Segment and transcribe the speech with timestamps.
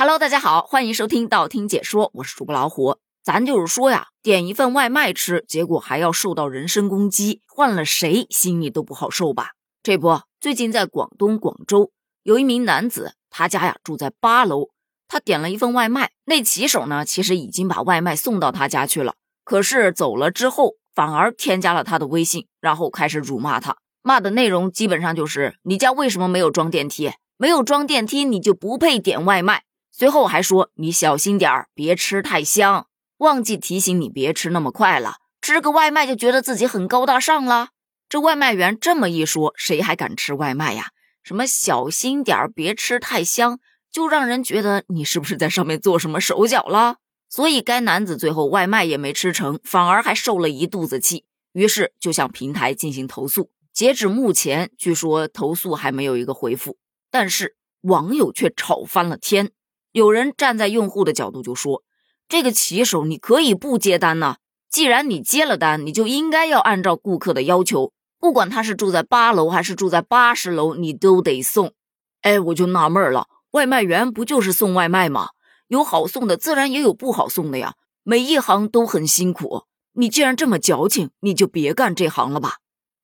[0.00, 2.98] Hello，大家好，欢迎收听道听解说，我是主播老虎。
[3.24, 9.54] 咱就是说呀，点一份外卖吃，结果还要受到人身攻击，换了谁心里都不好受吧？
[9.82, 11.90] 这不，最近在广东广州，
[12.22, 14.68] 有一名男子，他家呀住在八楼，
[15.08, 27.10] 他点了一份外卖，那骑手呢，其实已经把外卖送到他家去了，可是走了之后，反而添加了他的微信，然后开始辱骂他，骂的内容基本上就是你家为什么没有装电梯？
[27.36, 29.64] 没有装电梯，你就不配点外卖。
[29.98, 32.86] 随后还说你小心点儿，别吃太香。
[33.16, 37.70] 忘记提醒你别吃那么快了，吃个外卖就觉得自己很高大上了。
[38.08, 40.90] 这外卖员这么一说，谁还敢吃外卖呀？
[41.24, 43.58] 什么小心点儿，别吃太香，
[43.90, 46.98] 就让人觉得你是不是在上面做什么手脚了？
[47.28, 51.24] 所以该男子最后外卖也没吃成，反而还受了一肚子气，
[51.54, 53.50] 于是就向平台进行投诉。
[53.72, 56.76] 截止目前，据说投诉还没有一个回复，
[57.10, 59.50] 但是网友却吵翻了天。
[59.98, 61.82] 有人站在用户的角度就说。
[62.28, 64.36] 这个骑手，你可以不接单呢。
[64.70, 71.72] 既然你接了单，你就应该要按照顾客的要求，不管他是住在八楼还是住在八十楼，你都得送。
[72.20, 75.30] 哎，我就纳闷了，外卖员不就是送外卖吗？
[75.68, 77.76] 有好送的，自然也有不好送的呀。
[78.02, 79.62] 每一行都很辛苦。
[79.94, 82.56] 你既然这么矫情，你就别干这行了吧。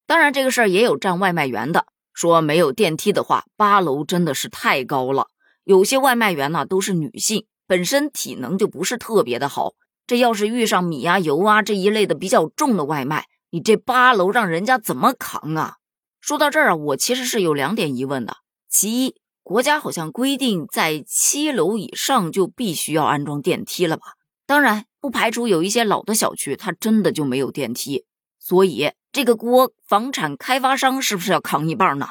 [0.07, 5.29] 当然，这个事儿也有站外卖员的，说没有电梯的话，八楼真的是太高了。
[5.65, 7.47] 有些外卖员呢都是女性。
[7.67, 9.73] 本身体能就不是特别的好，
[10.07, 15.77] 这要是遇上米啊、油啊这一类的比较重的外卖，你这八楼让人家怎么扛啊？
[16.21, 18.37] 说到这儿啊，我其实是有两点疑问的。
[18.69, 24.03] 其一，国家好像规定在七楼以上就必须要安装电梯了吧？
[24.45, 28.05] 当然，不排除有一些老的小区它真的就没有电梯，
[28.39, 32.09] 所以这个锅房产开发商是不是要扛一半呢？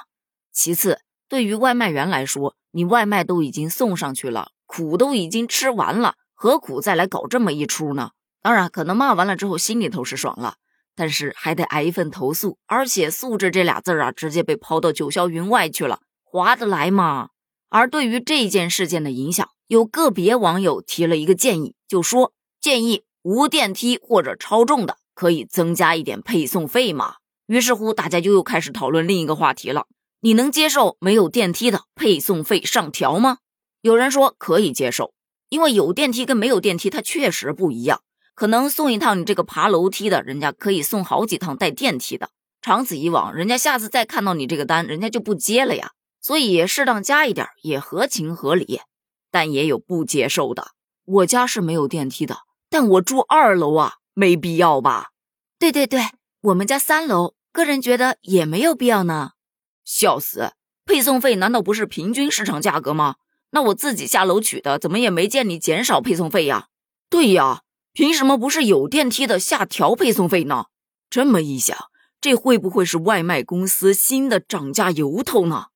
[0.51, 4.51] 其次，对于外卖员来说，你外卖都已经送上去了。
[4.65, 8.11] 苦都已经吃完了，何苦再来搞这么一出呢？
[8.41, 10.55] 当然，可能骂完了之后心里头是爽了，
[10.95, 17.29] 但是还得挨一份投诉，而且素质这俩字儿啊，直接被抛到九霄云外去了，划得来吗？
[17.69, 27.15] 而对于这件事件的影响，有个别网友提了一个建议，就说建议无电梯或者超重的可以增加一点配送费嘛。
[27.45, 29.85] 于是乎，大家就又开始讨论另一个话题了：
[30.25, 33.39] 你能接受没有电梯的配送费上调吗？
[33.81, 35.13] 有人说可以接受，
[35.49, 38.01] 因为有电梯跟没有电梯它确实不一样。
[38.33, 42.29] 可能送一趟你这个爬楼梯的，人家可以送好几趟带电梯的。
[42.61, 45.91] 长此以往，人家下次再看到你这个单，人家就不接了呀。
[46.21, 48.79] 所以适当加一点也合情合理。
[49.29, 50.67] 但也有不接受的，
[51.03, 52.37] 我家是没有电梯的，
[52.69, 55.09] 但我住二楼啊，没必要吧？
[55.59, 56.01] 对对对，
[56.43, 59.31] 我们家三楼，个人觉得也没有必要呢。
[59.85, 60.53] 笑死！
[60.85, 63.15] 配送费难道不是平均市场价格吗？
[63.51, 66.67] 那我自己下楼取的，怎么也没见你减少配送费呀？
[67.09, 67.61] 对呀，
[67.93, 70.65] 凭什么不是有电梯的下调配送费呢？
[71.09, 71.77] 这么一想，
[72.19, 75.67] 这会不会是外卖公司新的涨价由头呢？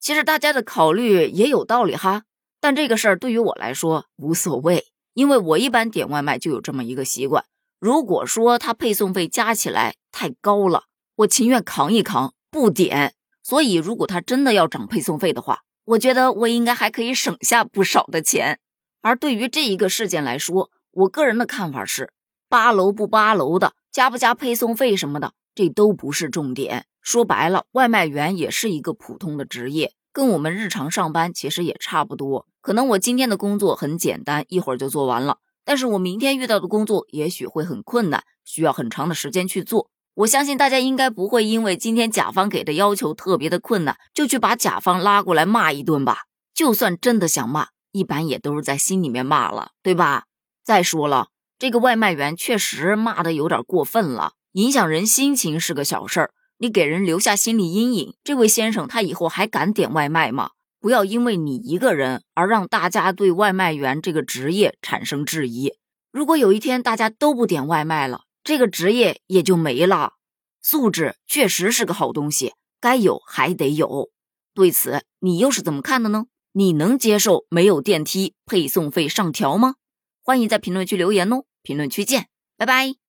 [0.00, 2.22] 其实大家的考虑也有道理哈，
[2.60, 7.44] 但这个事儿对于我来说无所谓，因为我一般点外卖就有这么一个习惯。
[7.78, 10.84] 如果说它配送费加起来太高了，
[11.16, 13.14] 我情愿扛一扛不点。
[13.50, 18.60] 所以如果他真的要涨配送费的话，我觉得我应该还可以省下不少的钱，
[19.00, 22.12] 而对于这一个事件来说，我个人的看法是，
[22.48, 26.86] 八楼不八楼的，加不加配送费什么的，这都不是重点。
[27.00, 32.46] 说白了，外卖员也是一个普通的职业，跟我们日常上班其实也差不多。
[32.60, 39.90] 可能我今天的工作很简单，一会儿就做完了，但是我明天遇到的工作也许会很困难，需要很长的时间去做。
[40.20, 46.24] 我相信大家应该不会因为今天甲方给的要求特别的困难，就去把甲方拉过来骂一顿吧。
[46.52, 50.24] 就算真的想骂，一般也都是在心里面骂了，对吧？
[50.62, 60.50] 再说了，这个外卖员确实骂的有点过分了，影响人心情是个小事儿，你给人留下心理阴影，这位先生他以后还敢点外卖吗？
[60.78, 65.72] 不要因为你一个人而让大家对外卖员这个职业产生质疑。
[66.12, 70.14] 如果有一天大家都不点外卖了，这个职业也就没了。
[70.62, 74.10] 素质确实是个好东西，该有还得有。
[74.54, 76.26] 对此，你又是怎么看的呢？
[76.52, 79.76] 你能接受没有电梯配送费上调吗？
[80.22, 81.44] 欢迎在评论区留言哦。
[81.62, 82.99] 评论区见，拜拜。